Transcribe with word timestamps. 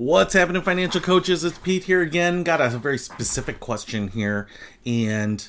What's 0.00 0.32
happening, 0.32 0.62
financial 0.62 1.02
coaches? 1.02 1.44
It's 1.44 1.58
Pete 1.58 1.84
here 1.84 2.00
again. 2.00 2.42
Got 2.42 2.62
a 2.62 2.70
very 2.70 2.96
specific 2.96 3.60
question 3.60 4.08
here, 4.08 4.48
and 4.86 5.46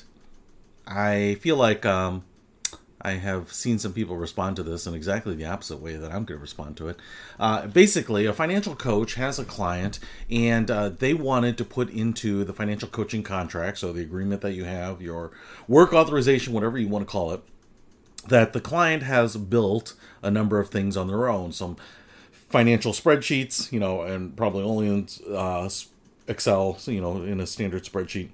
I 0.86 1.38
feel 1.40 1.56
like 1.56 1.86
um, 1.86 2.24
I 3.00 3.12
have 3.12 3.50
seen 3.50 3.78
some 3.78 3.94
people 3.94 4.18
respond 4.18 4.56
to 4.56 4.62
this 4.62 4.86
in 4.86 4.92
exactly 4.92 5.34
the 5.34 5.46
opposite 5.46 5.78
way 5.78 5.96
that 5.96 6.08
I'm 6.08 6.26
going 6.26 6.38
to 6.38 6.42
respond 6.42 6.76
to 6.76 6.88
it. 6.88 6.98
Uh, 7.40 7.66
basically, 7.66 8.26
a 8.26 8.34
financial 8.34 8.76
coach 8.76 9.14
has 9.14 9.38
a 9.38 9.44
client, 9.46 9.98
and 10.30 10.70
uh, 10.70 10.90
they 10.90 11.14
wanted 11.14 11.56
to 11.56 11.64
put 11.64 11.88
into 11.88 12.44
the 12.44 12.52
financial 12.52 12.90
coaching 12.90 13.22
contract, 13.22 13.78
so 13.78 13.90
the 13.90 14.02
agreement 14.02 14.42
that 14.42 14.52
you 14.52 14.64
have, 14.64 15.00
your 15.00 15.30
work 15.66 15.94
authorization, 15.94 16.52
whatever 16.52 16.76
you 16.76 16.88
want 16.88 17.06
to 17.06 17.10
call 17.10 17.32
it, 17.32 17.40
that 18.28 18.52
the 18.52 18.60
client 18.60 19.02
has 19.02 19.34
built 19.34 19.94
a 20.22 20.30
number 20.30 20.60
of 20.60 20.68
things 20.68 20.94
on 20.94 21.08
their 21.08 21.26
own. 21.26 21.52
Some 21.52 21.78
financial 22.52 22.92
spreadsheets, 22.92 23.72
you 23.72 23.80
know, 23.80 24.02
and 24.02 24.36
probably 24.36 24.62
only 24.62 24.86
in 24.86 25.34
uh, 25.34 25.68
Excel, 26.28 26.78
you 26.84 27.00
know, 27.00 27.22
in 27.22 27.40
a 27.40 27.46
standard 27.46 27.84
spreadsheet, 27.84 28.28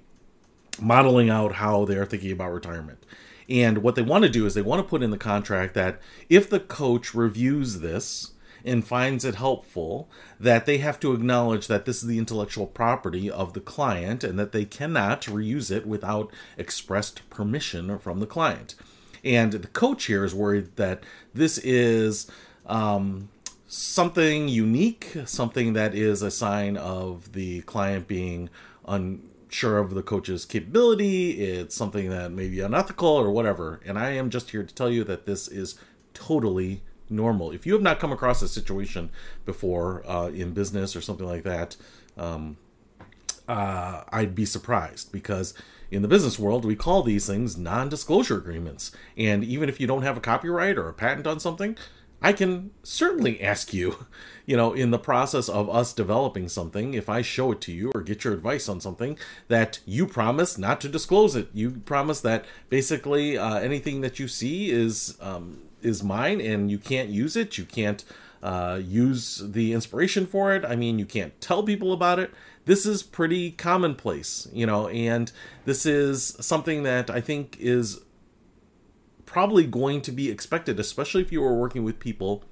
modeling 0.79 1.29
out 1.29 1.53
how 1.53 1.85
they're 1.85 2.05
thinking 2.05 2.31
about 2.31 2.51
retirement. 2.51 3.03
And 3.49 3.79
what 3.79 3.95
they 3.95 4.03
want 4.03 4.25
to 4.25 4.29
do 4.29 4.45
is 4.45 4.53
they 4.53 4.61
want 4.61 4.79
to 4.85 4.87
put 4.87 5.01
in 5.01 5.09
the 5.09 5.17
contract 5.17 5.73
that 5.73 5.99
if 6.29 6.49
the 6.49 6.59
coach 6.59 7.15
reviews 7.15 7.79
this 7.79 8.33
and 8.63 8.85
finds 8.85 9.25
it 9.25 9.35
helpful, 9.35 10.09
that 10.39 10.65
they 10.65 10.77
have 10.79 10.99
to 10.99 11.13
acknowledge 11.13 11.67
that 11.67 11.85
this 11.85 12.03
is 12.03 12.07
the 12.07 12.19
intellectual 12.19 12.67
property 12.67 13.31
of 13.31 13.53
the 13.53 13.61
client 13.61 14.23
and 14.23 14.37
that 14.37 14.51
they 14.51 14.65
cannot 14.65 15.21
reuse 15.23 15.71
it 15.71 15.87
without 15.87 16.31
expressed 16.57 17.27
permission 17.29 17.97
from 17.97 18.19
the 18.19 18.27
client. 18.27 18.75
And 19.23 19.53
the 19.53 19.67
coach 19.67 20.05
here 20.05 20.23
is 20.23 20.35
worried 20.35 20.75
that 20.75 21.03
this 21.33 21.57
is 21.59 22.29
um, 22.65 23.29
something 23.71 24.49
unique, 24.49 25.15
something 25.25 25.73
that 25.73 25.93
is 25.93 26.23
a 26.23 26.31
sign 26.31 26.75
of 26.75 27.33
the 27.33 27.61
client 27.61 28.07
being 28.07 28.49
unsure 28.87 29.77
of 29.77 29.93
the 29.93 30.01
coach's 30.01 30.43
capability. 30.43 31.39
It's 31.39 31.75
something 31.75 32.09
that 32.09 32.31
may 32.31 32.49
be 32.49 32.61
unethical 32.61 33.07
or 33.07 33.29
whatever. 33.29 33.79
And 33.85 33.99
I 33.99 34.09
am 34.09 34.31
just 34.31 34.49
here 34.49 34.63
to 34.63 34.73
tell 34.73 34.89
you 34.89 35.03
that 35.03 35.27
this 35.27 35.47
is 35.47 35.75
totally 36.15 36.81
normal. 37.11 37.51
If 37.51 37.67
you 37.67 37.73
have 37.73 37.83
not 37.83 37.99
come 37.99 38.11
across 38.11 38.41
a 38.41 38.47
situation 38.47 39.11
before 39.45 40.03
uh, 40.09 40.29
in 40.29 40.53
business 40.53 40.95
or 40.95 41.01
something 41.01 41.27
like 41.27 41.43
that, 41.43 41.75
um, 42.17 42.57
uh, 43.47 44.03
I'd 44.11 44.33
be 44.33 44.45
surprised 44.45 45.11
because 45.11 45.53
in 45.91 46.01
the 46.01 46.07
business 46.07 46.39
world, 46.39 46.65
we 46.65 46.75
call 46.75 47.03
these 47.03 47.27
things 47.27 47.55
non 47.55 47.87
disclosure 47.87 48.37
agreements. 48.37 48.91
And 49.15 49.43
even 49.43 49.69
if 49.69 49.79
you 49.79 49.85
don't 49.85 50.01
have 50.01 50.17
a 50.17 50.21
copyright 50.21 50.77
or 50.77 50.89
a 50.89 50.93
patent 50.93 51.27
on 51.27 51.39
something, 51.39 51.77
I 52.21 52.33
can 52.33 52.71
certainly 52.83 53.41
ask 53.41 53.73
you, 53.73 54.05
you 54.45 54.57
know, 54.57 54.73
in 54.73 54.91
the 54.91 54.99
process 54.99 55.47
of 55.47 55.69
us 55.69 55.93
developing 55.93 56.49
something, 56.49 56.93
if 56.93 57.07
I 57.07 57.21
show 57.21 57.51
it 57.53 57.61
to 57.61 57.71
you 57.71 57.91
or 57.95 58.01
get 58.01 58.23
your 58.23 58.33
advice 58.33 58.67
on 58.67 58.81
something, 58.81 59.17
that 59.47 59.79
you 59.85 60.05
promise 60.05 60.57
not 60.57 60.81
to 60.81 60.89
disclose 60.89 61.35
it. 61.35 61.49
You 61.53 61.71
promise 61.71 62.21
that 62.21 62.45
basically 62.69 63.37
uh, 63.37 63.59
anything 63.59 64.01
that 64.01 64.19
you 64.19 64.27
see 64.27 64.69
is 64.69 65.17
um, 65.21 65.61
is 65.81 66.03
mine, 66.03 66.41
and 66.41 66.69
you 66.69 66.77
can't 66.77 67.09
use 67.09 67.37
it. 67.37 67.57
You 67.57 67.65
can't 67.65 68.03
uh, 68.43 68.81
use 68.83 69.37
the 69.37 69.73
inspiration 69.73 70.25
for 70.25 70.53
it. 70.53 70.65
I 70.65 70.75
mean, 70.75 70.99
you 70.99 71.05
can't 71.05 71.39
tell 71.39 71.63
people 71.63 71.93
about 71.93 72.19
it. 72.19 72.31
This 72.65 72.85
is 72.85 73.01
pretty 73.01 73.51
commonplace, 73.51 74.47
you 74.53 74.65
know, 74.65 74.89
and 74.89 75.31
this 75.65 75.85
is 75.85 76.35
something 76.39 76.83
that 76.83 77.09
I 77.09 77.21
think 77.21 77.57
is 77.59 78.01
probably 79.29 79.65
going 79.65 80.01
to 80.01 80.11
be 80.11 80.29
expected, 80.29 80.79
especially 80.79 81.21
if 81.21 81.31
you 81.31 81.43
are 81.43 81.53
working 81.53 81.83
with 81.83 81.99
people 81.99 82.43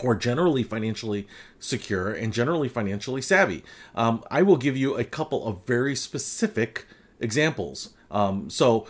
who 0.00 0.08
are 0.08 0.16
generally 0.16 0.64
financially 0.64 1.28
secure 1.60 2.12
and 2.12 2.32
generally 2.32 2.68
financially 2.68 3.22
savvy. 3.22 3.62
Um, 3.94 4.24
I 4.28 4.42
will 4.42 4.56
give 4.56 4.76
you 4.76 4.96
a 4.96 5.04
couple 5.04 5.46
of 5.46 5.64
very 5.64 5.94
specific 5.94 6.86
examples. 7.20 7.94
Um, 8.10 8.50
so, 8.50 8.88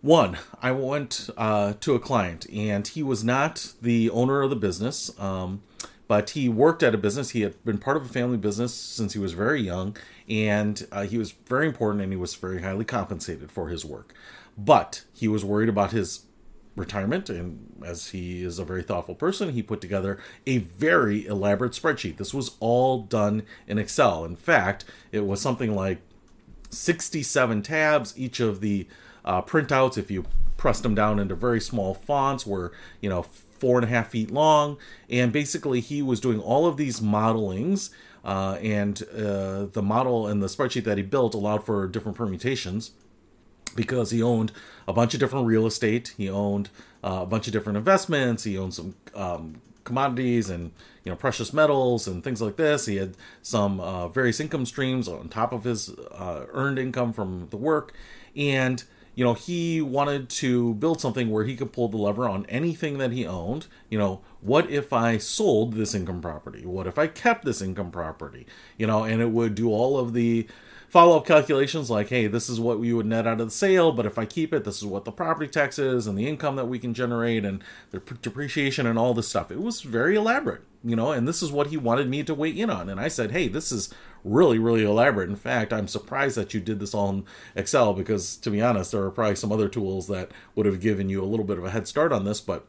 one, 0.00 0.38
I 0.62 0.70
went 0.70 1.28
uh, 1.36 1.74
to 1.80 1.94
a 1.94 2.00
client 2.00 2.46
and 2.50 2.88
he 2.88 3.02
was 3.02 3.22
not 3.22 3.74
the 3.82 4.08
owner 4.08 4.40
of 4.40 4.48
the 4.48 4.56
business, 4.56 5.10
um, 5.20 5.62
but 6.06 6.30
he 6.30 6.48
worked 6.48 6.82
at 6.82 6.94
a 6.94 6.98
business. 6.98 7.30
He 7.30 7.42
had 7.42 7.62
been 7.62 7.76
part 7.76 7.98
of 7.98 8.06
a 8.06 8.08
family 8.08 8.38
business 8.38 8.72
since 8.72 9.12
he 9.12 9.18
was 9.18 9.34
very 9.34 9.60
young, 9.60 9.98
and 10.30 10.86
uh, 10.90 11.02
he 11.02 11.18
was 11.18 11.32
very 11.32 11.66
important 11.66 12.02
and 12.02 12.10
he 12.10 12.16
was 12.16 12.34
very 12.34 12.62
highly 12.62 12.86
compensated 12.86 13.52
for 13.52 13.68
his 13.68 13.84
work. 13.84 14.14
But 14.56 15.04
he 15.12 15.28
was 15.28 15.44
worried 15.44 15.68
about 15.68 15.92
his 15.92 16.24
retirement 16.78 17.28
and 17.28 17.82
as 17.84 18.08
he 18.08 18.42
is 18.42 18.58
a 18.58 18.64
very 18.64 18.82
thoughtful 18.82 19.14
person 19.14 19.52
he 19.52 19.62
put 19.62 19.80
together 19.80 20.18
a 20.46 20.58
very 20.58 21.26
elaborate 21.26 21.72
spreadsheet. 21.72 22.16
This 22.16 22.32
was 22.32 22.56
all 22.60 23.02
done 23.02 23.42
in 23.66 23.78
excel. 23.78 24.24
In 24.24 24.36
fact 24.36 24.84
it 25.12 25.26
was 25.26 25.40
something 25.40 25.74
like 25.74 25.98
67 26.70 27.62
tabs. 27.62 28.14
Each 28.16 28.40
of 28.40 28.60
the 28.60 28.86
uh, 29.24 29.42
printouts 29.42 29.98
if 29.98 30.10
you 30.10 30.24
pressed 30.56 30.82
them 30.82 30.94
down 30.94 31.18
into 31.18 31.34
very 31.34 31.60
small 31.60 31.94
fonts 31.94 32.46
were 32.46 32.72
you 33.00 33.08
know 33.08 33.22
four 33.22 33.78
and 33.78 33.84
a 33.84 33.88
half 33.88 34.10
feet 34.10 34.30
long. 34.30 34.78
And 35.10 35.32
basically 35.32 35.80
he 35.80 36.02
was 36.02 36.20
doing 36.20 36.40
all 36.40 36.66
of 36.66 36.76
these 36.76 37.00
modelings 37.00 37.90
uh, 38.24 38.58
and 38.62 39.02
uh, 39.14 39.66
the 39.66 39.82
model 39.82 40.26
and 40.26 40.42
the 40.42 40.46
spreadsheet 40.46 40.84
that 40.84 40.96
he 40.96 41.02
built 41.02 41.34
allowed 41.34 41.64
for 41.64 41.86
different 41.86 42.16
permutations 42.16 42.92
because 43.74 44.10
he 44.10 44.22
owned 44.22 44.52
a 44.86 44.92
bunch 44.92 45.14
of 45.14 45.20
different 45.20 45.46
real 45.46 45.66
estate. 45.66 46.14
He 46.16 46.28
owned 46.28 46.70
uh, 47.02 47.20
a 47.22 47.26
bunch 47.26 47.46
of 47.46 47.52
different 47.52 47.76
investments. 47.76 48.44
He 48.44 48.58
owned 48.58 48.74
some 48.74 48.94
um, 49.14 49.60
commodities 49.88 50.50
and 50.50 50.70
you 51.02 51.10
know 51.10 51.16
precious 51.16 51.52
metals 51.52 52.06
and 52.06 52.22
things 52.22 52.40
like 52.42 52.56
this. 52.56 52.86
He 52.86 52.96
had 52.96 53.16
some 53.42 53.80
uh, 53.80 54.08
various 54.08 54.38
income 54.38 54.66
streams 54.66 55.08
on 55.08 55.28
top 55.28 55.52
of 55.52 55.64
his 55.64 55.90
uh, 55.90 56.46
earned 56.52 56.78
income 56.78 57.12
from 57.12 57.48
the 57.50 57.56
work, 57.56 57.94
and 58.36 58.84
you 59.14 59.24
know 59.24 59.34
he 59.34 59.80
wanted 59.80 60.28
to 60.28 60.74
build 60.74 61.00
something 61.00 61.30
where 61.30 61.44
he 61.44 61.56
could 61.56 61.72
pull 61.72 61.88
the 61.88 61.96
lever 61.96 62.28
on 62.28 62.44
anything 62.46 62.98
that 62.98 63.12
he 63.12 63.26
owned. 63.26 63.66
You 63.88 63.98
know, 63.98 64.20
what 64.40 64.70
if 64.70 64.92
I 64.92 65.16
sold 65.18 65.72
this 65.72 65.94
income 65.94 66.20
property? 66.20 66.66
What 66.66 66.86
if 66.86 66.98
I 66.98 67.06
kept 67.06 67.44
this 67.44 67.62
income 67.62 67.90
property? 67.90 68.46
You 68.76 68.86
know, 68.86 69.04
and 69.04 69.22
it 69.22 69.30
would 69.30 69.54
do 69.54 69.70
all 69.70 69.98
of 69.98 70.12
the 70.12 70.46
follow 70.88 71.16
up 71.16 71.26
calculations 71.26 71.90
like, 71.90 72.08
hey, 72.08 72.26
this 72.26 72.48
is 72.48 72.58
what 72.58 72.80
we 72.80 72.92
would 72.92 73.06
net 73.06 73.26
out 73.26 73.40
of 73.40 73.48
the 73.48 73.52
sale, 73.52 73.92
but 73.92 74.06
if 74.06 74.18
I 74.18 74.24
keep 74.24 74.52
it, 74.52 74.64
this 74.64 74.78
is 74.78 74.86
what 74.86 75.04
the 75.04 75.12
property 75.12 75.48
tax 75.48 75.78
is 75.78 76.06
and 76.06 76.16
the 76.16 76.26
income 76.26 76.56
that 76.56 76.68
we 76.68 76.78
can 76.78 76.94
generate 76.94 77.44
and 77.44 77.62
the 77.90 77.98
depreciation 77.98 78.86
and 78.86 78.98
all 78.98 79.14
this 79.14 79.28
stuff. 79.28 79.50
It 79.50 79.60
was 79.60 79.82
very 79.82 80.16
elaborate, 80.16 80.62
you 80.82 80.96
know, 80.96 81.12
and 81.12 81.28
this 81.28 81.42
is 81.42 81.52
what 81.52 81.68
he 81.68 81.76
wanted 81.76 82.08
me 82.08 82.22
to 82.24 82.34
weigh 82.34 82.50
in 82.50 82.70
on. 82.70 82.88
And 82.88 82.98
I 82.98 83.08
said, 83.08 83.32
hey, 83.32 83.48
this 83.48 83.70
is 83.70 83.92
really, 84.24 84.58
really 84.58 84.84
elaborate. 84.84 85.28
In 85.28 85.36
fact, 85.36 85.72
I'm 85.72 85.88
surprised 85.88 86.36
that 86.36 86.54
you 86.54 86.60
did 86.60 86.80
this 86.80 86.94
all 86.94 87.10
in 87.10 87.24
Excel 87.54 87.92
because, 87.92 88.36
to 88.38 88.50
be 88.50 88.62
honest, 88.62 88.92
there 88.92 89.02
are 89.02 89.10
probably 89.10 89.36
some 89.36 89.52
other 89.52 89.68
tools 89.68 90.08
that 90.08 90.30
would 90.54 90.66
have 90.66 90.80
given 90.80 91.08
you 91.08 91.22
a 91.22 91.26
little 91.26 91.44
bit 91.44 91.58
of 91.58 91.64
a 91.64 91.70
head 91.70 91.86
start 91.86 92.12
on 92.12 92.24
this, 92.24 92.40
but 92.40 92.66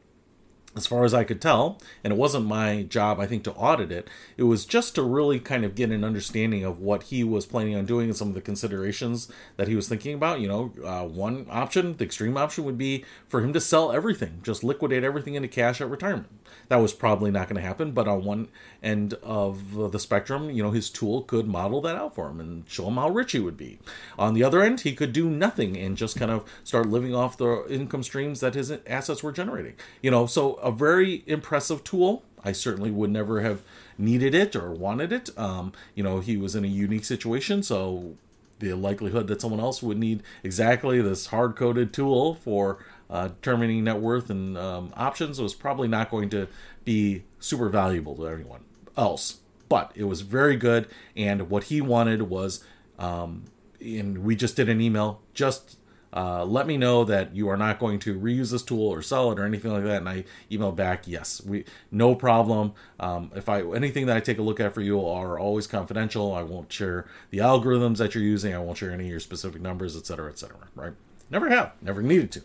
as 0.75 0.85
far 0.85 1.03
as 1.03 1.16
I 1.16 1.24
could 1.24 1.41
tell, 1.41 1.80
and 2.03 2.13
it 2.13 2.18
wasn't 2.18 2.46
my 2.46 2.84
job, 2.84 3.19
I 3.19 3.25
think, 3.25 3.44
to 3.46 3.53
audit 3.53 3.91
it. 3.91 4.07
It 4.38 4.44
was 4.44 4.66
just 4.66 4.94
to 4.96 5.03
really 5.03 5.40
kind 5.40 5.66
of 5.66 5.74
get 5.74 5.90
an 5.90 6.03
understanding 6.03 6.63
of 6.63 6.80
what 6.80 7.03
he 7.03 7.24
was 7.24 7.47
planning 7.47 7.75
on 7.75 7.85
doing 7.85 8.09
and 8.09 8.16
some 8.16 8.30
of 8.30 8.35
the 8.35 8.41
considerations 8.41 9.31
that 9.58 9.68
he 9.68 9.75
was 9.75 9.90
thinking 9.90 10.13
about. 10.13 10.41
You 10.41 10.47
know, 10.47 10.74
uh, 10.85 11.08
one 11.08 11.47
option, 11.50 11.97
the 11.97 12.06
extreme 12.06 12.38
option, 12.38 12.66
would 12.66 12.78
be 12.78 13.03
for 13.28 13.41
him 13.41 13.52
to 13.53 13.59
sell 13.59 13.91
everything, 13.91 14.41
just 14.44 14.63
liquidate 14.63 15.03
everything 15.03 15.34
into 15.34 15.47
cash 15.47 15.81
at 15.81 15.90
retirement. 15.90 16.29
That 16.68 16.78
was 16.78 16.94
probably 16.94 17.31
not 17.31 17.47
going 17.47 17.59
to 17.59 17.68
happen, 17.68 17.91
but 17.91 18.08
on 18.08 18.24
one 18.24 18.50
end 18.84 19.16
of 19.24 19.91
the 19.91 20.00
spectrum, 20.00 20.52
you 20.52 20.62
know, 20.62 20.72
his 20.72 20.91
tool 20.91 21.24
could 21.24 21.47
model 21.47 21.81
that 21.81 21.96
out 21.96 22.13
for 22.13 22.29
him 22.29 22.40
and 22.40 22.69
show 22.69 22.88
him 22.88 22.96
how 22.96 23.09
rich 23.09 23.31
he 23.31 23.40
would 23.40 23.58
be. 23.58 23.79
On 24.19 24.35
the 24.35 24.44
other 24.44 24.62
end, 24.62 24.81
he 24.81 24.94
could 24.94 25.13
do 25.13 25.29
nothing 25.29 25.75
and 25.78 25.97
just 25.97 26.18
kind 26.18 26.31
of 26.31 26.47
start 26.63 26.88
living 26.88 27.16
off 27.16 27.38
the 27.38 27.66
income 27.69 28.03
streams 28.03 28.40
that 28.41 28.53
his 28.53 28.72
assets 28.85 29.24
were 29.24 29.31
generating. 29.31 29.74
You 30.03 30.12
know, 30.12 30.28
so 30.28 30.59
a 30.62 30.72
very 30.72 31.24
impressive 31.25 31.84
tool. 31.84 32.24
I 32.44 32.52
certainly 32.52 32.92
would 32.92 33.09
never 33.09 33.42
have 33.42 33.62
needed 33.97 34.34
it 34.34 34.56
or 34.56 34.72
wanted 34.72 35.12
it. 35.12 35.38
Um, 35.38 35.73
you 35.94 36.03
know, 36.03 36.20
he 36.20 36.38
was 36.38 36.56
in 36.56 36.64
a 36.64 36.70
unique 36.70 37.06
situation, 37.06 37.64
so 37.64 38.16
the 38.59 38.73
likelihood 38.73 39.28
that 39.28 39.41
someone 39.41 39.59
else 39.59 39.82
would 39.82 39.97
need 39.97 40.22
exactly 40.44 41.02
this 41.02 41.28
hard 41.28 41.56
coded 41.56 41.94
tool 41.94 42.35
for 42.35 42.79
uh, 43.09 43.29
determining 43.29 43.84
net 43.84 44.00
worth 44.00 44.29
and 44.29 44.58
um, 44.58 44.94
options 44.96 45.41
was 45.41 45.53
probably 45.53 45.88
not 45.88 46.11
going 46.11 46.29
to 46.29 46.47
be 46.85 47.23
super 47.40 47.70
valuable 47.70 48.16
to 48.16 48.28
anyone 48.28 48.61
else. 48.97 49.40
But 49.67 49.91
it 49.96 50.06
was 50.06 50.22
very 50.22 50.56
good, 50.56 50.88
and 51.16 51.50
what 51.50 51.66
he 51.66 51.79
wanted 51.79 52.23
was, 52.23 52.64
um, 52.97 53.46
and 53.79 54.23
we 54.23 54.35
just 54.35 54.56
did 54.56 54.67
an 54.67 54.82
email 54.82 55.22
just 55.34 55.78
uh, 56.14 56.44
let 56.44 56.66
me 56.66 56.78
know 56.78 57.03
that 57.03 57.35
you 57.35 57.50
are 57.50 57.58
not 57.58 57.79
going 57.79 58.00
to 58.00 58.20
reuse 58.20 58.52
this 58.52 58.64
tool 58.64 58.88
or 58.88 59.02
sell 59.02 59.32
it 59.32 59.40
or 59.40 59.46
anything 59.46 59.72
like 59.72 59.84
that. 59.84 59.97
And 59.97 60.09
I 60.09 60.26
email 60.52 60.72
back, 60.72 61.08
yes, 61.08 61.41
we 61.46 61.66
no 61.91 62.16
problem. 62.16 62.73
Um, 63.00 63.32
if 63.35 63.47
I 63.47 63.61
anything 63.61 64.08
that 64.08 64.17
I 64.17 64.20
take 64.20 64.40
a 64.40 64.41
look 64.41 64.59
at 64.59 64.73
for 64.73 64.82
you 64.82 65.06
are 65.06 65.38
always 65.38 65.67
confidential. 65.67 66.34
I 66.34 66.44
won't 66.44 66.72
share 66.72 67.06
the 67.29 67.40
algorithms 67.40 67.97
that 67.97 68.16
you're 68.16 68.23
using. 68.23 68.53
I 68.53 68.59
won't 68.59 68.78
share 68.78 68.91
any 68.91 69.06
of 69.06 69.09
your 69.09 69.20
specific 69.20 69.61
numbers, 69.61 69.96
etc., 69.96 70.29
etc. 70.29 70.58
Right? 70.76 70.94
Never 71.29 71.50
have, 71.50 71.73
never 71.82 72.02
needed 72.02 72.32
to. 72.34 72.41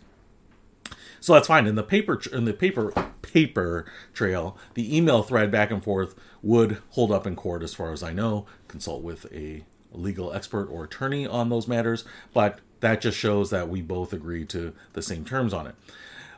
So 1.19 1.33
that's 1.33 1.47
fine. 1.47 1.65
In 1.65 1.73
the 1.73 1.83
paper 1.83 2.21
in 2.31 2.45
the 2.45 2.53
paper 2.53 2.91
paper 3.23 3.85
trail, 4.13 4.57
the 4.75 4.95
email 4.95 5.23
thread 5.23 5.49
back 5.49 5.71
and 5.71 5.83
forth 5.83 6.13
would 6.43 6.77
hold 6.91 7.11
up 7.11 7.25
in 7.25 7.35
court, 7.35 7.63
as 7.63 7.73
far 7.73 7.91
as 7.91 8.03
I 8.03 8.13
know. 8.13 8.45
Consult 8.67 9.01
with 9.01 9.25
a 9.33 9.63
legal 9.95 10.33
expert 10.33 10.67
or 10.67 10.83
attorney 10.83 11.25
on 11.27 11.49
those 11.49 11.67
matters, 11.67 12.05
but 12.33 12.59
that 12.79 13.01
just 13.01 13.17
shows 13.17 13.49
that 13.49 13.69
we 13.69 13.81
both 13.81 14.13
agree 14.13 14.45
to 14.45 14.73
the 14.93 15.01
same 15.01 15.25
terms 15.25 15.53
on 15.53 15.67
it. 15.67 15.75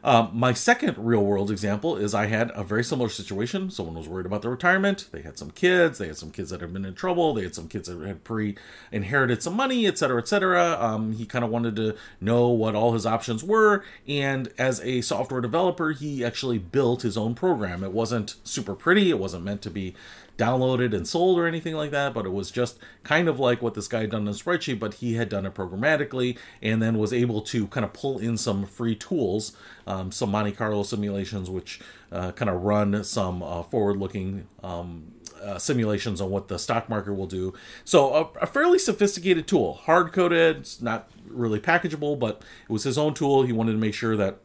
Um, 0.03 0.29
my 0.31 0.53
second 0.53 0.95
real 0.97 1.23
world 1.23 1.51
example 1.51 1.97
is 1.97 2.13
I 2.13 2.27
had 2.27 2.51
a 2.55 2.63
very 2.63 2.83
similar 2.83 3.09
situation. 3.09 3.69
Someone 3.69 3.95
was 3.95 4.07
worried 4.07 4.25
about 4.25 4.41
their 4.41 4.51
retirement. 4.51 5.09
They 5.11 5.21
had 5.21 5.37
some 5.37 5.51
kids. 5.51 5.97
They 5.97 6.07
had 6.07 6.17
some 6.17 6.31
kids 6.31 6.51
that 6.51 6.61
had 6.61 6.71
been 6.71 6.85
in 6.85 6.93
trouble. 6.93 7.33
They 7.33 7.43
had 7.43 7.55
some 7.55 7.67
kids 7.67 7.89
that 7.89 7.99
had 8.05 8.23
pre 8.23 8.55
inherited 8.91 9.43
some 9.43 9.55
money, 9.55 9.87
et 9.87 9.97
cetera, 9.97 10.21
et 10.21 10.27
cetera. 10.27 10.77
Um, 10.79 11.13
he 11.13 11.25
kind 11.25 11.43
of 11.43 11.51
wanted 11.51 11.75
to 11.77 11.95
know 12.21 12.47
what 12.47 12.75
all 12.75 12.93
his 12.93 13.05
options 13.05 13.43
were. 13.43 13.83
And 14.07 14.49
as 14.57 14.79
a 14.81 15.01
software 15.01 15.41
developer, 15.41 15.91
he 15.91 16.23
actually 16.23 16.59
built 16.59 17.01
his 17.01 17.17
own 17.17 17.35
program. 17.35 17.83
It 17.83 17.91
wasn't 17.91 18.35
super 18.43 18.75
pretty. 18.75 19.09
It 19.09 19.19
wasn't 19.19 19.43
meant 19.43 19.61
to 19.63 19.71
be 19.71 19.95
downloaded 20.37 20.95
and 20.95 21.07
sold 21.07 21.39
or 21.39 21.47
anything 21.47 21.73
like 21.75 21.91
that, 21.91 22.13
but 22.13 22.25
it 22.25 22.31
was 22.31 22.51
just 22.51 22.77
kind 23.03 23.27
of 23.27 23.39
like 23.39 23.61
what 23.61 23.73
this 23.73 23.87
guy 23.87 24.01
had 24.01 24.11
done 24.11 24.21
in 24.21 24.27
a 24.27 24.31
spreadsheet, 24.31 24.79
but 24.79 24.95
he 24.95 25.15
had 25.15 25.29
done 25.29 25.45
it 25.45 25.53
programmatically 25.53 26.37
and 26.61 26.81
then 26.81 26.97
was 26.97 27.11
able 27.11 27.41
to 27.41 27.67
kind 27.67 27.83
of 27.83 27.93
pull 27.93 28.19
in 28.19 28.37
some 28.37 28.65
free 28.65 28.95
tools, 28.95 29.57
um, 29.87 30.11
some 30.11 30.31
Monte 30.31 30.51
Carlo 30.51 30.83
simulations, 30.83 31.49
which 31.49 31.79
uh, 32.11 32.31
kind 32.31 32.49
of 32.49 32.61
run 32.63 33.03
some 33.03 33.41
uh, 33.41 33.63
forward 33.63 33.97
looking 33.97 34.47
um, 34.63 35.11
uh, 35.43 35.57
simulations 35.57 36.21
on 36.21 36.29
what 36.29 36.47
the 36.47 36.59
stock 36.59 36.89
market 36.89 37.13
will 37.13 37.27
do. 37.27 37.53
So, 37.83 38.13
a, 38.13 38.43
a 38.43 38.47
fairly 38.47 38.79
sophisticated 38.79 39.47
tool, 39.47 39.73
hard 39.73 40.13
coded, 40.13 40.67
not 40.81 41.09
really 41.27 41.59
packageable, 41.59 42.17
but 42.17 42.43
it 42.63 42.71
was 42.71 42.83
his 42.83 42.97
own 42.97 43.13
tool. 43.13 43.43
He 43.43 43.53
wanted 43.53 43.73
to 43.73 43.77
make 43.77 43.93
sure 43.93 44.15
that 44.17 44.39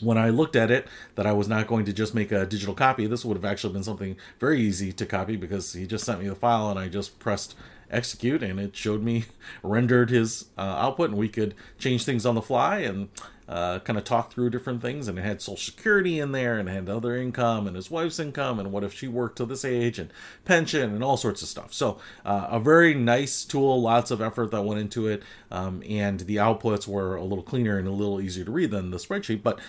when 0.00 0.18
I 0.18 0.30
looked 0.30 0.56
at 0.56 0.70
it, 0.70 0.86
that 1.14 1.26
I 1.26 1.32
was 1.32 1.48
not 1.48 1.66
going 1.66 1.84
to 1.86 1.92
just 1.92 2.14
make 2.14 2.32
a 2.32 2.46
digital 2.46 2.74
copy. 2.74 3.06
This 3.06 3.24
would 3.24 3.36
have 3.36 3.44
actually 3.44 3.72
been 3.72 3.84
something 3.84 4.16
very 4.40 4.60
easy 4.60 4.92
to 4.92 5.06
copy 5.06 5.36
because 5.36 5.72
he 5.72 5.86
just 5.86 6.04
sent 6.04 6.20
me 6.20 6.28
the 6.28 6.34
file 6.34 6.70
and 6.70 6.78
I 6.78 6.88
just 6.88 7.18
pressed 7.18 7.54
execute 7.90 8.42
and 8.42 8.58
it 8.58 8.74
showed 8.74 9.02
me 9.02 9.24
rendered 9.62 10.10
his 10.10 10.46
uh, 10.58 10.62
output 10.62 11.10
and 11.10 11.18
we 11.18 11.28
could 11.28 11.54
change 11.78 12.04
things 12.04 12.26
on 12.26 12.34
the 12.34 12.42
fly 12.42 12.78
and 12.78 13.08
uh, 13.48 13.78
kind 13.80 13.98
of 13.98 14.04
talk 14.04 14.32
through 14.32 14.50
different 14.50 14.80
things 14.80 15.08
and 15.08 15.18
it 15.18 15.22
had 15.22 15.42
social 15.42 15.72
security 15.72 16.18
in 16.18 16.32
there 16.32 16.58
and 16.58 16.68
had 16.68 16.88
other 16.88 17.16
income 17.16 17.66
and 17.66 17.76
his 17.76 17.90
wife's 17.90 18.18
income 18.18 18.58
and 18.58 18.72
what 18.72 18.84
if 18.84 18.92
she 18.92 19.06
worked 19.06 19.36
to 19.36 19.44
this 19.44 19.64
age 19.64 19.98
and 19.98 20.10
pension 20.44 20.94
and 20.94 21.04
all 21.04 21.16
sorts 21.16 21.42
of 21.42 21.48
stuff. 21.48 21.72
So 21.72 21.98
uh, 22.24 22.48
a 22.50 22.60
very 22.60 22.94
nice 22.94 23.44
tool 23.44 23.80
lots 23.80 24.10
of 24.10 24.22
effort 24.22 24.50
that 24.52 24.62
went 24.62 24.80
into 24.80 25.06
it 25.08 25.22
um, 25.50 25.82
and 25.88 26.20
the 26.20 26.36
outputs 26.36 26.88
were 26.88 27.16
a 27.16 27.24
little 27.24 27.44
cleaner 27.44 27.78
and 27.78 27.86
a 27.86 27.92
little 27.92 28.20
easier 28.20 28.44
to 28.44 28.50
read 28.50 28.70
than 28.70 28.90
the 28.90 28.98
spreadsheet 28.98 29.42
but 29.42 29.60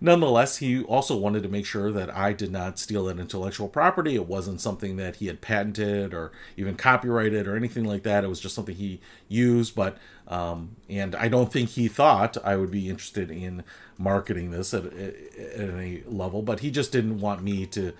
Nonetheless, 0.00 0.58
he 0.58 0.82
also 0.84 1.16
wanted 1.16 1.42
to 1.42 1.48
make 1.48 1.66
sure 1.66 1.90
that 1.92 2.14
I 2.14 2.32
did 2.32 2.52
not 2.52 2.78
steal 2.78 3.06
that 3.06 3.18
intellectual 3.18 3.68
property. 3.68 4.14
It 4.14 4.26
wasn't 4.26 4.60
something 4.60 4.96
that 4.96 5.16
he 5.16 5.26
had 5.26 5.40
patented 5.40 6.12
or 6.12 6.32
even 6.56 6.76
copyrighted 6.76 7.46
or 7.46 7.56
anything 7.56 7.84
like 7.84 8.02
that. 8.02 8.24
It 8.24 8.28
was 8.28 8.40
just 8.40 8.54
something 8.54 8.74
he 8.74 9.00
used. 9.28 9.74
But 9.74 9.98
um, 10.28 10.76
and 10.88 11.14
I 11.14 11.28
don't 11.28 11.52
think 11.52 11.70
he 11.70 11.88
thought 11.88 12.36
I 12.44 12.56
would 12.56 12.70
be 12.70 12.88
interested 12.88 13.30
in 13.30 13.64
marketing 13.98 14.50
this 14.50 14.74
at, 14.74 14.84
at 14.86 15.70
any 15.70 16.02
level. 16.06 16.42
But 16.42 16.60
he 16.60 16.70
just 16.70 16.92
didn't 16.92 17.20
want 17.20 17.42
me 17.42 17.66
to 17.66 17.92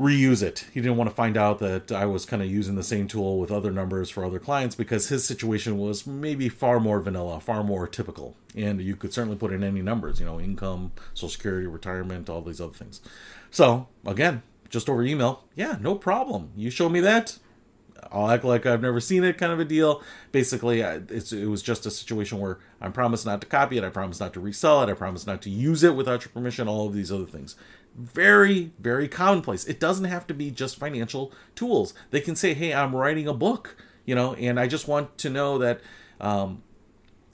reuse 0.00 0.42
it. 0.42 0.64
He 0.72 0.80
didn't 0.80 0.96
want 0.96 1.10
to 1.10 1.14
find 1.14 1.36
out 1.36 1.58
that 1.58 1.92
I 1.92 2.06
was 2.06 2.24
kind 2.24 2.42
of 2.42 2.50
using 2.50 2.74
the 2.74 2.82
same 2.82 3.06
tool 3.06 3.38
with 3.38 3.50
other 3.50 3.70
numbers 3.70 4.08
for 4.08 4.24
other 4.24 4.38
clients 4.38 4.74
because 4.74 5.08
his 5.08 5.26
situation 5.26 5.76
was 5.76 6.06
maybe 6.06 6.48
far 6.48 6.80
more 6.80 7.00
vanilla, 7.00 7.38
far 7.38 7.62
more 7.62 7.86
typical. 7.86 8.34
And 8.56 8.80
you 8.80 8.96
could 8.96 9.12
certainly 9.12 9.36
put 9.36 9.52
in 9.52 9.62
any 9.62 9.82
numbers, 9.82 10.18
you 10.18 10.24
know, 10.24 10.40
income, 10.40 10.92
social 11.12 11.28
security, 11.28 11.66
retirement, 11.66 12.30
all 12.30 12.40
these 12.40 12.62
other 12.62 12.72
things. 12.72 13.02
So, 13.50 13.88
again, 14.06 14.42
just 14.70 14.88
over 14.88 15.02
email, 15.02 15.44
yeah, 15.54 15.76
no 15.80 15.94
problem. 15.96 16.52
You 16.56 16.70
show 16.70 16.88
me 16.88 17.00
that, 17.00 17.38
I'll 18.10 18.30
act 18.30 18.44
like 18.44 18.66
I've 18.66 18.82
never 18.82 19.00
seen 19.00 19.24
it, 19.24 19.38
kind 19.38 19.52
of 19.52 19.60
a 19.60 19.64
deal. 19.64 20.02
Basically, 20.32 20.80
it 20.80 21.48
was 21.48 21.62
just 21.62 21.86
a 21.86 21.90
situation 21.90 22.38
where 22.38 22.58
I 22.80 22.88
promise 22.88 23.24
not 23.24 23.40
to 23.42 23.46
copy 23.46 23.78
it, 23.78 23.84
I 23.84 23.90
promise 23.90 24.20
not 24.20 24.32
to 24.34 24.40
resell 24.40 24.82
it, 24.82 24.90
I 24.90 24.94
promise 24.94 25.26
not 25.26 25.42
to 25.42 25.50
use 25.50 25.82
it 25.82 25.94
without 25.94 26.24
your 26.24 26.32
permission, 26.32 26.68
all 26.68 26.86
of 26.86 26.94
these 26.94 27.12
other 27.12 27.26
things 27.26 27.56
very, 27.96 28.72
very 28.78 29.08
commonplace. 29.08 29.64
It 29.64 29.80
doesn't 29.80 30.04
have 30.04 30.26
to 30.28 30.34
be 30.34 30.50
just 30.50 30.78
financial 30.78 31.32
tools. 31.54 31.94
They 32.10 32.20
can 32.20 32.36
say, 32.36 32.54
hey, 32.54 32.72
I'm 32.72 32.94
writing 32.94 33.26
a 33.26 33.34
book, 33.34 33.76
you 34.04 34.14
know, 34.14 34.34
and 34.34 34.58
I 34.58 34.66
just 34.66 34.88
want 34.88 35.18
to 35.18 35.30
know 35.30 35.58
that 35.58 35.80
um, 36.20 36.62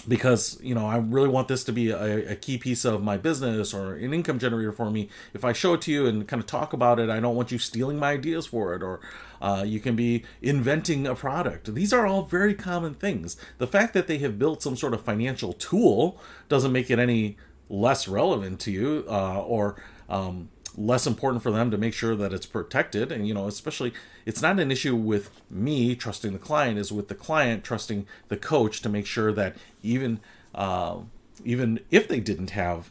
because 0.08 0.58
you 0.62 0.74
know 0.74 0.86
I 0.86 0.98
really 0.98 1.28
want 1.28 1.48
this 1.48 1.64
to 1.64 1.72
be 1.72 1.90
a, 1.90 2.32
a, 2.32 2.36
key 2.36 2.58
piece 2.58 2.84
of 2.84 3.02
my 3.02 3.16
business 3.16 3.74
or 3.74 3.94
an 3.96 4.14
income 4.14 4.38
generator 4.38 4.72
for 4.72 4.90
me. 4.90 5.08
If 5.34 5.44
I 5.44 5.52
show 5.52 5.74
it 5.74 5.80
to 5.82 5.92
you 5.92 6.06
and 6.06 6.26
kind 6.28 6.40
of 6.40 6.46
talk 6.46 6.72
about 6.72 7.00
it, 7.00 7.10
I 7.10 7.20
don't 7.20 7.34
want 7.34 7.50
you 7.50 7.58
stealing 7.58 7.98
my 7.98 8.12
ideas 8.12 8.46
for 8.46 8.74
it, 8.74 8.82
or 8.82 9.00
uh, 9.40 9.64
you 9.66 9.80
can 9.80 9.96
be 9.96 10.24
inventing 10.42 11.06
a 11.06 11.14
product. 11.14 11.74
These 11.74 11.92
are 11.92 12.06
all 12.06 12.22
very 12.22 12.54
common 12.54 12.94
things. 12.94 13.36
The 13.58 13.66
fact 13.66 13.94
that 13.94 14.06
they 14.06 14.18
have 14.18 14.38
built 14.38 14.62
some 14.62 14.76
sort 14.76 14.94
of 14.94 15.02
financial 15.02 15.52
tool 15.52 16.20
doesn't 16.48 16.72
make 16.72 16.90
it 16.90 16.98
any 16.98 17.36
less 17.68 18.06
relevant 18.06 18.60
to 18.60 18.70
you, 18.70 19.04
uh, 19.08 19.40
or 19.42 19.76
um, 20.08 20.48
less 20.76 21.06
important 21.06 21.42
for 21.42 21.50
them 21.50 21.70
to 21.70 21.78
make 21.78 21.94
sure 21.94 22.14
that 22.14 22.32
it's 22.32 22.46
protected. 22.46 23.10
And, 23.10 23.26
you 23.26 23.34
know, 23.34 23.46
especially, 23.46 23.92
it's 24.24 24.42
not 24.42 24.60
an 24.60 24.70
issue 24.70 24.94
with 24.94 25.30
me 25.50 25.96
trusting 25.96 26.32
the 26.32 26.38
client, 26.38 26.78
is 26.78 26.92
with 26.92 27.08
the 27.08 27.14
client 27.14 27.64
trusting 27.64 28.06
the 28.28 28.36
coach 28.36 28.82
to 28.82 28.88
make 28.88 29.06
sure 29.06 29.32
that 29.32 29.56
even, 29.82 30.20
uh, 30.54 30.98
even 31.44 31.80
if 31.90 32.08
they 32.08 32.20
didn't 32.20 32.50
have 32.50 32.90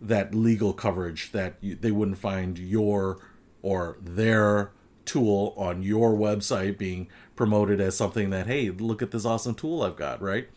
that 0.00 0.34
legal 0.34 0.72
coverage, 0.72 1.30
that 1.32 1.54
you, 1.60 1.74
they 1.74 1.90
wouldn't 1.90 2.18
find 2.18 2.58
your 2.58 3.18
or 3.62 3.98
their 4.00 4.70
tool 5.10 5.54
on 5.56 5.82
your 5.82 6.12
website 6.12 6.78
being 6.78 7.08
promoted 7.34 7.80
as 7.80 7.96
something 7.96 8.30
that, 8.30 8.46
hey, 8.46 8.70
look 8.70 9.02
at 9.02 9.10
this 9.10 9.24
awesome 9.24 9.54
tool 9.54 9.82
I've 9.82 9.96
got, 9.96 10.22
right? 10.22 10.48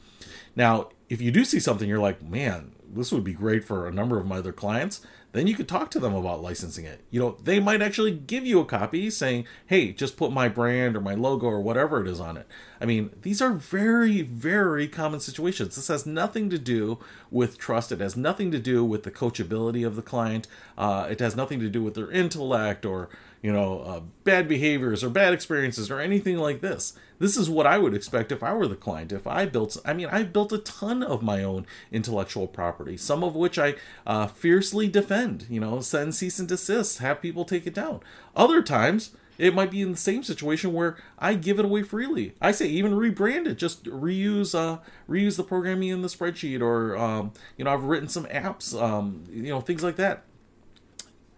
Now, 0.56 0.90
if 1.10 1.22
you 1.22 1.32
do 1.32 1.44
see 1.44 1.60
something, 1.60 1.90
you're 1.90 2.00
like, 2.00 2.22
man, 2.22 2.74
this 2.88 3.12
would 3.12 3.24
be 3.24 3.34
great 3.34 3.64
for 3.64 3.88
a 3.88 3.92
number 3.92 4.20
of 4.20 4.28
my 4.28 4.38
other 4.38 4.52
clients 4.52 5.02
then 5.34 5.48
you 5.48 5.56
could 5.56 5.68
talk 5.68 5.90
to 5.90 6.00
them 6.00 6.14
about 6.14 6.44
licensing 6.44 6.86
it. 6.86 7.02
You 7.10 7.20
know, 7.20 7.38
they 7.44 7.60
might 7.60 7.82
actually 7.82 8.12
give 8.12 8.46
you 8.46 8.60
a 8.60 8.66
copy 8.66 9.10
saying, 9.10 9.46
hey, 9.66 9.92
just 9.92 10.16
put 10.16 10.32
my 10.32 10.48
brand 10.48 10.96
or 10.96 11.02
my 11.02 11.16
logo 11.16 11.48
or 11.48 11.60
whatever 11.60 12.00
it 12.02 12.08
is 12.08 12.20
on 12.20 12.38
it. 12.38 12.48
I 12.80 12.86
mean, 12.86 13.10
these 13.24 13.42
are 13.42 13.52
very, 13.52 14.22
very 14.22 14.88
common 14.88 15.20
situations. 15.20 15.76
This 15.76 15.88
has 15.88 16.06
nothing 16.06 16.52
to 16.52 16.60
do 16.60 17.00
with 17.32 17.58
trust. 17.58 17.92
It 17.92 18.00
has 18.00 18.16
nothing 18.16 18.52
to 18.52 18.60
do 18.60 18.86
with 18.86 19.04
the 19.04 19.12
coachability 19.12 19.86
of 19.86 19.96
the 19.96 20.04
client. 20.04 20.48
Uh, 20.78 21.08
it 21.10 21.20
has 21.20 21.36
nothing 21.36 21.60
to 21.62 21.70
do 21.70 21.82
with 21.82 21.96
their 21.96 22.12
intellect 22.12 22.86
or 22.86 23.10
you 23.44 23.52
know, 23.52 23.82
uh, 23.82 24.00
bad 24.24 24.48
behaviors 24.48 25.04
or 25.04 25.10
bad 25.10 25.34
experiences 25.34 25.92
or 25.92 26.00
anything 26.00 26.38
like 26.38 26.62
this. 26.62 26.94
This 27.20 27.36
is 27.36 27.50
what 27.50 27.68
I 27.68 27.78
would 27.78 27.94
expect 27.94 28.32
if 28.32 28.42
I 28.42 28.54
were 28.54 28.70
the 28.70 28.76
client. 28.76 29.12
If 29.12 29.28
I 29.28 29.46
built, 29.46 29.76
I 29.86 29.94
mean, 29.94 30.08
I've 30.10 30.32
built 30.32 30.54
a 30.54 30.60
ton 30.60 31.04
of 31.04 31.22
my 31.22 31.44
own 31.44 31.68
intellectual 31.92 32.48
property, 32.48 32.96
some 32.96 33.22
of 33.22 33.36
which 33.36 33.60
I 33.60 33.76
uh, 34.08 34.28
fiercely 34.28 34.88
defend, 34.88 35.46
you 35.50 35.60
know, 35.60 35.82
send 35.82 36.16
cease 36.16 36.40
and 36.40 36.48
desist, 36.48 37.00
have 37.00 37.22
people 37.22 37.44
take 37.44 37.68
it 37.68 37.74
down. 37.74 38.00
Other 38.34 38.64
times, 38.64 39.12
it 39.38 39.54
might 39.54 39.72
be 39.72 39.82
in 39.82 39.92
the 39.92 39.98
same 39.98 40.24
situation 40.24 40.72
where 40.72 40.96
I 41.20 41.34
give 41.34 41.60
it 41.60 41.66
away 41.66 41.84
freely. 41.84 42.36
I 42.40 42.54
say 42.54 42.68
even 42.68 42.94
rebrand 42.94 43.46
it, 43.48 43.56
just 43.56 43.84
reuse 43.86 44.58
uh, 44.58 44.80
reuse 45.10 45.36
the 45.36 45.44
programming 45.44 45.90
in 45.90 46.02
the 46.02 46.08
spreadsheet, 46.08 46.62
or 46.62 46.96
um, 46.96 47.34
you 47.58 47.66
know 47.66 47.74
I've 47.74 47.84
written 47.84 48.08
some 48.08 48.26
apps, 48.28 48.80
um, 48.80 49.26
you 49.30 49.50
know 49.50 49.60
things 49.60 49.84
like 49.84 49.98
that 49.98 50.24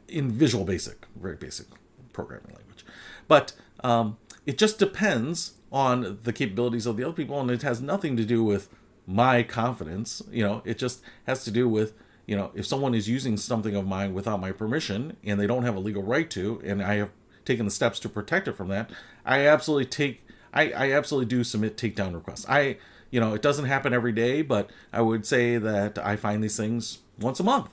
in 0.07 0.29
Visual 0.29 0.65
Basic, 0.65 1.07
very 1.15 1.35
basic 1.38 1.67
programming 2.15 2.55
language. 2.55 2.86
But 3.27 3.53
um, 3.84 4.17
it 4.45 4.57
just 4.57 4.79
depends 4.79 5.53
on 5.72 6.19
the 6.24 6.34
capabilities 6.34 6.86
of 6.86 6.98
the 6.98 7.03
other 7.03 7.13
people, 7.13 7.39
and 7.39 7.51
it 7.51 7.62
has 7.62 7.81
nothing 7.81 8.15
to 8.17 8.25
do 8.25 8.43
with 8.43 8.69
my 9.05 9.43
confidence. 9.43 10.22
You 10.31 10.43
know, 10.43 10.62
it 10.65 10.77
just 10.79 11.03
has 11.27 11.43
to 11.43 11.51
do 11.51 11.67
with 11.67 11.93
you 12.25 12.36
know 12.36 12.51
if 12.55 12.65
someone 12.65 12.95
is 12.95 13.07
using 13.07 13.38
something 13.38 13.75
of 13.75 13.86
mine 13.86 14.13
without 14.13 14.39
my 14.39 14.51
permission 14.51 15.17
and 15.24 15.39
they 15.39 15.45
don't 15.45 15.63
have 15.63 15.75
a 15.75 15.79
legal 15.79 16.01
right 16.01 16.29
to, 16.31 16.62
and 16.63 16.81
I 16.81 16.95
have 16.95 17.12
taken 17.43 17.65
the 17.65 17.72
steps 17.72 18.00
to 18.00 18.10
protect 18.10 18.48
it 18.48 18.53
from 18.53 18.69
that, 18.69 18.89
I 19.25 19.45
absolutely 19.48 19.86
take. 19.86 20.22
I, 20.53 20.72
I 20.72 20.91
absolutely 20.93 21.27
do 21.27 21.43
submit 21.43 21.75
takedown 21.75 22.13
requests. 22.13 22.45
I 22.48 22.77
you 23.12 23.19
know 23.19 23.34
it 23.34 23.41
doesn't 23.41 23.65
happen 23.65 23.93
every 23.93 24.13
day, 24.13 24.41
but 24.41 24.69
I 24.93 25.01
would 25.01 25.25
say 25.25 25.57
that 25.57 25.98
I 25.98 26.15
find 26.15 26.43
these 26.43 26.57
things 26.57 27.00
once 27.19 27.39
a 27.39 27.43
month 27.43 27.69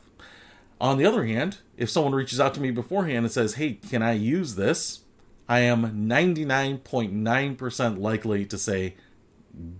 on 0.82 0.98
the 0.98 1.06
other 1.06 1.24
hand, 1.24 1.58
if 1.76 1.88
someone 1.88 2.12
reaches 2.12 2.40
out 2.40 2.52
to 2.54 2.60
me 2.60 2.72
beforehand 2.72 3.24
and 3.24 3.30
says, 3.30 3.54
hey, 3.54 3.74
can 3.74 4.02
I 4.02 4.14
use 4.14 4.56
this? 4.56 5.02
I 5.48 5.60
am 5.60 6.08
99.9% 6.08 8.00
likely 8.00 8.44
to 8.46 8.58
say, 8.58 8.96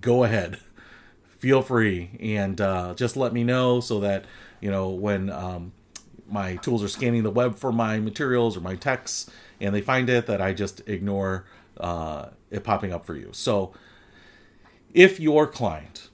go 0.00 0.22
ahead, 0.22 0.60
feel 1.38 1.60
free, 1.60 2.10
and 2.20 2.60
uh, 2.60 2.94
just 2.94 3.16
let 3.16 3.32
me 3.32 3.42
know 3.42 3.80
so 3.80 3.98
that, 3.98 4.26
you 4.60 4.70
know, 4.70 4.90
when 4.90 5.28
um, 5.28 5.72
my 6.28 6.54
tools 6.56 6.84
are 6.84 6.88
scanning 6.88 7.24
the 7.24 7.30
web 7.30 7.56
for 7.56 7.72
my 7.72 7.98
materials 7.98 8.56
or 8.56 8.60
my 8.60 8.76
texts 8.76 9.28
and 9.60 9.74
they 9.74 9.80
find 9.80 10.08
it, 10.08 10.26
that 10.26 10.40
I 10.40 10.52
just 10.52 10.88
ignore 10.88 11.46
uh, 11.78 12.28
it 12.50 12.62
popping 12.62 12.92
up 12.92 13.04
for 13.06 13.16
you. 13.16 13.30
So 13.32 13.72
if 14.94 15.18
your 15.18 15.48
client, 15.48 16.10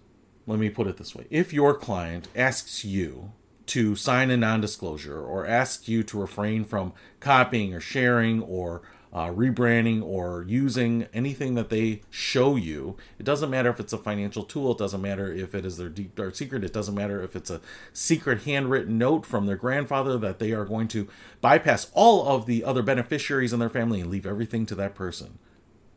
let 0.47 0.59
me 0.59 0.71
put 0.71 0.87
it 0.87 0.97
this 0.97 1.15
way, 1.15 1.27
if 1.29 1.53
your 1.53 1.75
client 1.75 2.29
asks 2.35 2.87
you 2.87 3.33
to 3.69 3.97
sign 3.97 4.31
a 4.31 4.37
non 4.37 4.61
disclosure 4.61 5.21
or 5.21 5.47
ask 5.47 5.89
you 5.89 6.03
to 6.05 6.21
refrain 6.21 6.65
from 6.65 6.93
copying 7.21 7.75
or 7.75 7.81
sharing 7.81 8.43
or 8.43 8.83
uh, 9.13 9.29
rebranding 9.29 10.03
or 10.03 10.45
using 10.47 11.07
anything 11.15 11.55
that 11.55 11.71
they 11.71 12.03
show 12.11 12.57
you. 12.57 12.97
It 13.19 13.25
doesn't 13.25 13.51
matter 13.51 13.71
if 13.71 13.81
it's 13.81 13.93
a 13.93 13.99
financial 13.99 14.45
tool, 14.45 14.73
it 14.73 14.79
doesn't 14.79 15.01
matter 15.01 15.33
if 15.33 15.55
it 15.55 15.65
is 15.65 15.77
their 15.77 15.89
deep 15.89 16.15
dark 16.15 16.35
secret, 16.35 16.65
it 16.65 16.73
doesn't 16.73 16.95
matter 16.95 17.23
if 17.23 17.35
it's 17.35 17.51
a 17.51 17.61
secret 17.93 18.43
handwritten 18.43 18.99
note 18.99 19.25
from 19.25 19.47
their 19.47 19.57
grandfather 19.57 20.19
that 20.19 20.39
they 20.39 20.53
are 20.53 20.65
going 20.65 20.89
to 20.89 21.09
bypass 21.41 21.91
all 21.95 22.29
of 22.29 22.47
the 22.47 22.65
other 22.65 22.83
beneficiaries 22.83 23.53
in 23.53 23.61
their 23.61 23.71
family 23.71 24.01
and 24.01 24.11
leave 24.11 24.27
everything 24.27 24.67
to 24.67 24.75
that 24.75 24.95
person. 24.95 25.39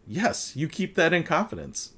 Yes, 0.08 0.56
you 0.56 0.68
keep 0.68 0.96
that 0.96 1.14
in 1.14 1.24
confidence. 1.24 1.94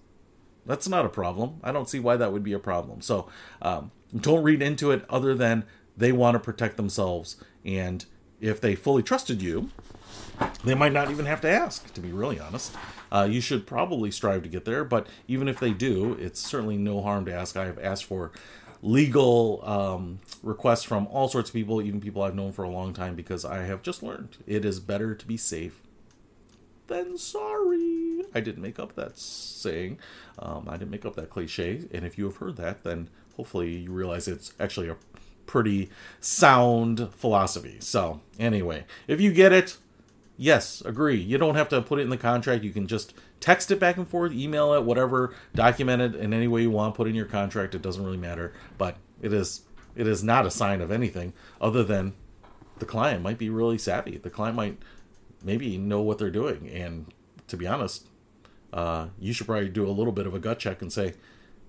That's 0.65 0.87
not 0.87 1.05
a 1.05 1.09
problem. 1.09 1.59
I 1.63 1.71
don't 1.71 1.89
see 1.89 1.99
why 1.99 2.17
that 2.17 2.31
would 2.31 2.43
be 2.43 2.53
a 2.53 2.59
problem. 2.59 3.01
So 3.01 3.27
um, 3.61 3.91
don't 4.15 4.43
read 4.43 4.61
into 4.61 4.91
it 4.91 5.05
other 5.09 5.35
than 5.35 5.65
they 5.95 6.11
want 6.11 6.35
to 6.35 6.39
protect 6.39 6.77
themselves. 6.77 7.37
And 7.65 8.05
if 8.41 8.59
they 8.59 8.75
fully 8.75 9.03
trusted 9.03 9.41
you, 9.41 9.69
they 10.63 10.75
might 10.75 10.93
not 10.93 11.11
even 11.11 11.25
have 11.25 11.41
to 11.41 11.49
ask, 11.49 11.93
to 11.93 12.01
be 12.01 12.11
really 12.11 12.39
honest. 12.39 12.75
Uh, 13.11 13.27
you 13.29 13.39
should 13.39 13.67
probably 13.67 14.09
strive 14.11 14.43
to 14.43 14.49
get 14.49 14.65
there, 14.65 14.83
but 14.83 15.07
even 15.27 15.47
if 15.47 15.59
they 15.59 15.71
do, 15.71 16.13
it's 16.19 16.39
certainly 16.39 16.77
no 16.77 17.01
harm 17.01 17.25
to 17.25 17.33
ask. 17.33 17.55
I 17.55 17.65
have 17.65 17.79
asked 17.79 18.05
for 18.05 18.31
legal 18.81 19.61
um, 19.63 20.19
requests 20.41 20.83
from 20.83 21.07
all 21.07 21.29
sorts 21.29 21.49
of 21.49 21.53
people, 21.53 21.81
even 21.81 22.01
people 22.01 22.23
I've 22.23 22.35
known 22.35 22.51
for 22.51 22.63
a 22.63 22.69
long 22.69 22.93
time, 22.93 23.15
because 23.15 23.45
I 23.45 23.59
have 23.63 23.81
just 23.81 24.03
learned 24.03 24.37
it 24.47 24.65
is 24.65 24.79
better 24.79 25.15
to 25.15 25.25
be 25.25 25.37
safe 25.37 25.82
than 26.87 27.17
sorry. 27.17 28.23
I 28.33 28.39
didn't 28.39 28.61
make 28.61 28.79
up 28.79 28.95
that 28.95 29.17
saying. 29.17 29.99
Um, 30.39 30.67
I 30.67 30.77
didn't 30.77 30.91
make 30.91 31.05
up 31.05 31.15
that 31.15 31.29
cliche. 31.29 31.81
And 31.93 32.05
if 32.05 32.17
you 32.17 32.25
have 32.25 32.37
heard 32.37 32.57
that, 32.57 32.83
then 32.83 33.09
hopefully 33.35 33.77
you 33.77 33.91
realize 33.91 34.27
it's 34.27 34.53
actually 34.59 34.89
a 34.89 34.97
pretty 35.45 35.89
sound 36.19 37.09
philosophy. 37.13 37.77
So, 37.79 38.21
anyway, 38.39 38.85
if 39.07 39.21
you 39.21 39.31
get 39.31 39.51
it, 39.51 39.77
yes, 40.37 40.81
agree. 40.81 41.17
You 41.17 41.37
don't 41.37 41.55
have 41.55 41.69
to 41.69 41.81
put 41.81 41.99
it 41.99 42.03
in 42.03 42.09
the 42.09 42.17
contract. 42.17 42.63
You 42.63 42.71
can 42.71 42.87
just 42.87 43.13
text 43.39 43.71
it 43.71 43.79
back 43.79 43.97
and 43.97 44.07
forth, 44.07 44.31
email 44.31 44.73
it, 44.73 44.83
whatever, 44.83 45.35
document 45.53 46.01
it 46.01 46.15
in 46.15 46.33
any 46.33 46.47
way 46.47 46.61
you 46.61 46.71
want, 46.71 46.95
put 46.95 47.07
in 47.07 47.15
your 47.15 47.25
contract. 47.25 47.75
It 47.75 47.81
doesn't 47.81 48.03
really 48.03 48.17
matter. 48.17 48.53
But 48.77 48.97
it 49.21 49.33
is 49.33 49.61
it 49.95 50.07
is 50.07 50.23
not 50.23 50.45
a 50.45 50.51
sign 50.51 50.81
of 50.81 50.91
anything 50.91 51.33
other 51.61 51.83
than 51.83 52.13
the 52.79 52.85
client 52.85 53.21
might 53.21 53.37
be 53.37 53.49
really 53.49 53.77
savvy. 53.77 54.17
The 54.17 54.29
client 54.29 54.55
might 54.55 54.77
maybe 55.43 55.77
know 55.77 56.01
what 56.01 56.17
they're 56.17 56.31
doing. 56.31 56.69
And 56.69 57.13
to 57.47 57.57
be 57.57 57.67
honest, 57.67 58.07
uh, 58.71 59.07
you 59.19 59.33
should 59.33 59.45
probably 59.45 59.69
do 59.69 59.87
a 59.87 59.91
little 59.91 60.13
bit 60.13 60.25
of 60.25 60.33
a 60.33 60.39
gut 60.39 60.59
check 60.59 60.81
and 60.81 60.91
say, 60.91 61.13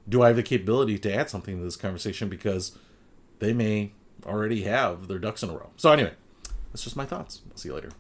do 0.09 0.23
I 0.23 0.29
have 0.29 0.37
the 0.37 0.43
capability 0.43 0.99
to 0.99 1.15
add 1.15 1.31
something 1.31 1.59
to 1.59 1.65
this 1.65 1.77
conversation? 1.77 2.29
Because 2.29 2.79
they 3.39 3.53
may 3.53 3.93
already 4.27 4.63
have 4.63 5.09
their 5.09 5.19
ducks 5.19 5.43
in 5.43 5.51
a 5.51 5.53
row. 5.53 5.71
So, 5.77 5.91
anyway, 5.91 6.13
that's 6.73 6.85
just 6.85 6.97
my 6.97 7.07
thoughts. 7.07 7.43
I'll 7.51 7.57
see 7.57 7.69
you 7.69 7.75
later. 7.75 7.91